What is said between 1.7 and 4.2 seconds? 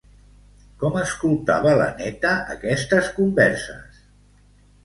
la neta aquestes converses?